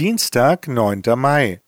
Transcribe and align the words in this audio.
Dienstag, 0.00 0.66
9. 0.66 1.02
Mai. 1.14 1.60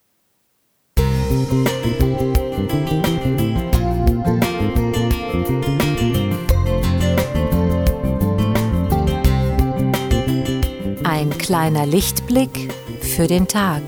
Ein 11.03 11.29
kleiner 11.37 11.85
Lichtblick 11.85 12.73
für 13.01 13.27
den 13.27 13.47
Tag. 13.47 13.83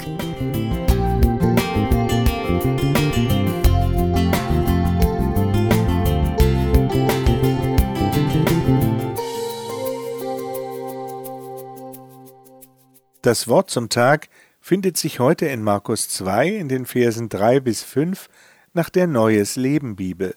Das 13.26 13.48
Wort 13.48 13.72
zum 13.72 13.90
Tag 13.90 14.30
findet 14.62 14.98
sich 14.98 15.20
heute 15.20 15.48
in 15.48 15.64
Markus 15.64 16.10
2 16.10 16.48
in 16.48 16.70
den 16.70 16.86
Versen 16.86 17.28
3 17.28 17.60
bis 17.60 17.82
5 17.82 18.30
nach 18.76 18.92
der 18.92 19.08
Neues 19.08 19.56
Leben 19.56 19.96
Bibel. 19.96 20.36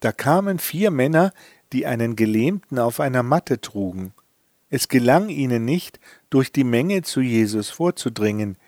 Da 0.00 0.12
kamen 0.12 0.58
vier 0.58 0.90
Männer, 0.90 1.32
die 1.72 1.86
einen 1.86 2.14
Gelähmten 2.14 2.78
auf 2.78 3.00
einer 3.00 3.22
Matte 3.22 3.58
trugen. 3.58 4.12
Es 4.68 4.88
gelang 4.88 5.30
ihnen 5.30 5.64
nicht, 5.64 5.98
durch 6.28 6.52
die 6.52 6.62
Menge 6.62 7.00
zu 7.00 7.22
Jesus 7.22 7.70
vorzudringen, 7.70 8.58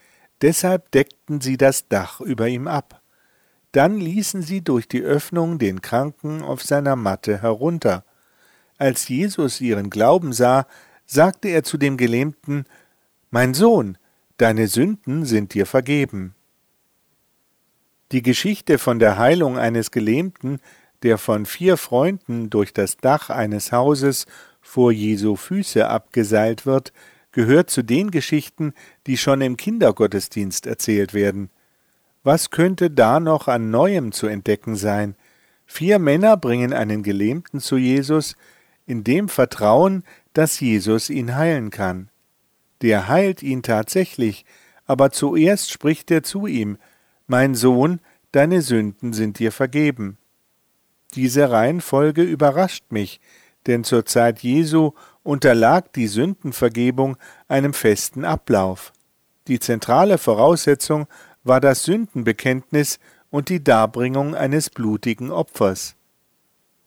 deshalb 0.41 0.91
deckten 0.93 1.43
sie 1.43 1.59
das 1.59 1.89
Dach 1.89 2.23
über 2.23 2.49
ihm 2.49 2.69
ab. 2.69 3.03
Dann 3.73 3.99
ließen 3.99 4.41
sie 4.41 4.63
durch 4.63 4.89
die 4.89 5.03
Öffnung 5.03 5.59
den 5.59 5.83
Kranken 5.83 6.41
auf 6.41 6.63
seiner 6.63 6.97
Matte 6.97 7.43
herunter. 7.43 8.07
Als 8.79 9.09
Jesus 9.09 9.61
ihren 9.61 9.91
Glauben 9.91 10.33
sah, 10.33 10.67
sagte 11.07 11.49
er 11.49 11.63
zu 11.63 11.79
dem 11.79 11.97
Gelähmten, 11.97 12.67
Mein 13.31 13.55
Sohn, 13.55 13.99
deine 14.37 14.69
Sünden 14.69 15.25
sind 15.25 15.55
dir 15.55 15.67
vergeben. 15.67 16.35
Die 18.13 18.23
Geschichte 18.23 18.79
von 18.79 18.99
der 18.99 19.17
Heilung 19.17 19.59
eines 19.59 19.91
Gelähmten, 19.91 20.61
der 21.03 21.19
von 21.19 21.47
vier 21.47 21.77
Freunden 21.77 22.51
durch 22.51 22.73
das 22.73 22.97
Dach 22.97 23.31
eines 23.31 23.73
Hauses 23.73 24.27
vor 24.61 24.93
Jesu 24.93 25.37
Füße 25.37 25.89
abgeseilt 25.89 26.67
wird, 26.67 26.93
gehört 27.33 27.71
zu 27.71 27.83
den 27.83 28.11
Geschichten, 28.11 28.75
die 29.07 29.17
schon 29.17 29.41
im 29.41 29.57
Kindergottesdienst 29.57 30.67
erzählt 30.67 31.15
werden. 31.15 31.51
Was 32.23 32.51
könnte 32.51 32.91
da 32.91 33.19
noch 33.19 33.49
an 33.49 33.71
Neuem 33.71 34.13
zu 34.13 34.27
entdecken 34.27 34.77
sein? 34.77 35.17
Vier 35.67 35.99
Männer 35.99 36.37
bringen 36.37 36.73
einen 36.73 37.03
Gelähmten 37.03 37.61
zu 37.61 37.77
Jesus, 37.77 38.37
in 38.87 39.05
dem 39.05 39.29
Vertrauen, 39.29 40.05
dass 40.33 40.61
Jesus 40.61 41.11
ihn 41.11 41.37
heilen 41.37 41.71
kann. 41.71 42.11
Der 42.81 43.09
heilt 43.09 43.43
ihn 43.43 43.63
tatsächlich, 43.63 44.45
aber 44.87 45.11
zuerst 45.11 45.71
spricht 45.71 46.11
er 46.11 46.23
zu 46.23 46.47
ihm 46.47 46.79
Mein 47.27 47.55
Sohn, 47.55 48.01
deine 48.33 48.63
Sünden 48.63 49.13
sind 49.13 49.39
dir 49.39 49.53
vergeben. 49.53 50.19
Diese 51.15 51.51
Reihenfolge 51.51 52.23
überrascht 52.23 52.85
mich, 52.91 53.21
denn 53.67 53.85
zur 53.85 54.07
Zeit 54.07 54.41
Jesu 54.41 54.93
unterlag 55.23 55.93
die 55.93 56.09
Sündenvergebung 56.09 57.17
einem 57.49 57.75
festen 57.75 58.25
Ablauf. 58.25 58.93
Die 59.47 59.61
zentrale 59.61 60.19
Voraussetzung 60.19 61.07
war 61.45 61.61
das 61.61 61.85
Sündenbekenntnis 61.85 62.99
und 63.31 63.49
die 63.49 63.63
Darbringung 63.63 64.35
eines 64.35 64.71
blutigen 64.71 65.31
Opfers. 65.31 65.97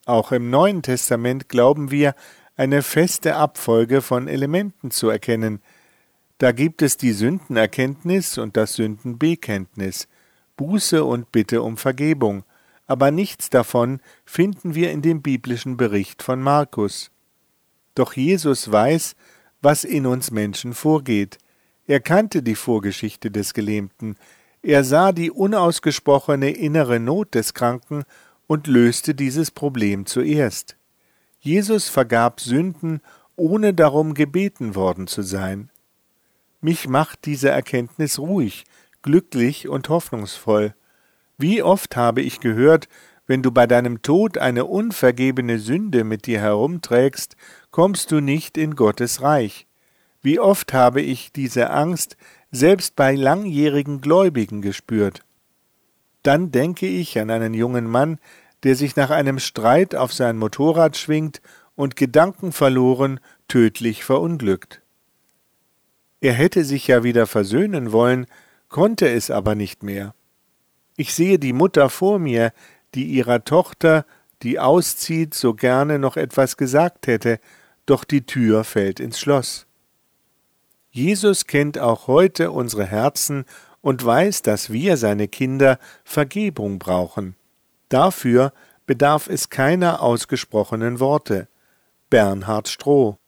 Auch 0.05 0.31
im 0.31 0.49
Neuen 0.49 0.81
Testament 0.81 1.49
glauben 1.49 1.91
wir, 1.91 2.13
eine 2.55 2.81
feste 2.81 3.35
Abfolge 3.35 4.01
von 4.01 4.27
Elementen 4.27 4.91
zu 4.91 5.09
erkennen. 5.09 5.61
Da 6.37 6.51
gibt 6.51 6.81
es 6.81 6.97
die 6.97 7.11
Sündenerkenntnis 7.11 8.37
und 8.37 8.57
das 8.57 8.73
Sündenbekenntnis, 8.73 10.07
Buße 10.57 11.03
und 11.03 11.31
Bitte 11.31 11.61
um 11.61 11.77
Vergebung, 11.77 12.43
aber 12.87 13.11
nichts 13.11 13.49
davon 13.49 13.99
finden 14.25 14.75
wir 14.75 14.91
in 14.91 15.01
dem 15.01 15.21
biblischen 15.21 15.77
Bericht 15.77 16.23
von 16.23 16.41
Markus. 16.41 17.11
Doch 17.95 18.13
Jesus 18.13 18.71
weiß, 18.71 19.15
was 19.61 19.83
in 19.83 20.05
uns 20.05 20.31
Menschen 20.31 20.73
vorgeht. 20.73 21.37
Er 21.87 21.99
kannte 21.99 22.43
die 22.43 22.55
Vorgeschichte 22.55 23.31
des 23.31 23.53
Gelähmten, 23.53 24.17
er 24.61 24.83
sah 24.83 25.11
die 25.11 25.29
unausgesprochene 25.29 26.49
innere 26.49 26.99
Not 26.99 27.35
des 27.35 27.53
Kranken 27.53 28.03
und 28.47 28.65
löste 28.65 29.13
dieses 29.13 29.51
Problem 29.51 30.07
zuerst. 30.07 30.75
Jesus 31.45 31.89
vergab 31.89 32.39
Sünden, 32.39 33.01
ohne 33.35 33.75
darum 33.75 34.15
gebeten 34.15 34.73
worden 34.73 35.05
zu 35.05 35.21
sein. 35.21 35.69
Mich 36.59 36.87
macht 36.87 37.25
diese 37.25 37.49
Erkenntnis 37.49 38.17
ruhig, 38.17 38.63
glücklich 39.03 39.67
und 39.67 39.87
hoffnungsvoll. 39.89 40.73
Wie 41.37 41.61
oft 41.61 41.95
habe 41.95 42.23
ich 42.23 42.39
gehört, 42.39 42.89
wenn 43.27 43.43
du 43.43 43.51
bei 43.51 43.67
deinem 43.67 44.01
Tod 44.01 44.39
eine 44.39 44.65
unvergebene 44.65 45.59
Sünde 45.59 46.03
mit 46.03 46.25
dir 46.25 46.39
herumträgst, 46.39 47.35
kommst 47.69 48.11
du 48.11 48.21
nicht 48.21 48.57
in 48.57 48.75
Gottes 48.75 49.21
Reich. 49.21 49.67
Wie 50.23 50.39
oft 50.39 50.73
habe 50.73 51.01
ich 51.01 51.31
diese 51.31 51.69
Angst 51.69 52.17
selbst 52.49 52.95
bei 52.95 53.13
langjährigen 53.13 54.01
Gläubigen 54.01 54.63
gespürt. 54.63 55.23
Dann 56.23 56.51
denke 56.51 56.87
ich 56.87 57.19
an 57.19 57.29
einen 57.29 57.53
jungen 57.53 57.85
Mann, 57.85 58.17
der 58.63 58.75
sich 58.75 58.95
nach 58.95 59.09
einem 59.09 59.39
Streit 59.39 59.95
auf 59.95 60.13
sein 60.13 60.37
Motorrad 60.37 60.97
schwingt 60.97 61.41
und 61.75 61.95
gedankenverloren 61.95 63.19
tödlich 63.47 64.03
verunglückt. 64.03 64.81
Er 66.21 66.33
hätte 66.33 66.63
sich 66.63 66.87
ja 66.87 67.03
wieder 67.03 67.27
versöhnen 67.27 67.91
wollen, 67.91 68.25
konnte 68.69 69.09
es 69.09 69.29
aber 69.29 69.55
nicht 69.55 69.83
mehr. 69.83 70.15
Ich 70.97 71.13
sehe 71.13 71.37
die 71.37 71.53
Mutter 71.53 71.89
vor 71.89 72.19
mir, 72.19 72.51
die 72.95 73.05
ihrer 73.05 73.43
Tochter, 73.43 74.05
die 74.41 74.59
auszieht, 74.59 75.33
so 75.33 75.53
gerne 75.53 75.99
noch 75.99 76.17
etwas 76.17 76.57
gesagt 76.57 77.07
hätte, 77.07 77.39
doch 77.85 78.03
die 78.03 78.25
Tür 78.25 78.63
fällt 78.63 78.99
ins 78.99 79.19
Schloss. 79.19 79.67
Jesus 80.89 81.45
kennt 81.45 81.77
auch 81.77 82.07
heute 82.07 82.51
unsere 82.51 82.85
Herzen 82.85 83.45
und 83.81 84.03
weiß, 84.03 84.41
dass 84.41 84.71
wir, 84.71 84.97
seine 84.97 85.27
Kinder, 85.27 85.77
Vergebung 86.03 86.79
brauchen. 86.79 87.35
Dafür 87.95 88.51
bedarf 88.85 89.29
es 89.29 89.49
keiner 89.49 90.01
ausgesprochenen 90.01 90.99
Worte. 90.99 91.47
Bernhard 92.09 92.67
Stroh 92.67 93.19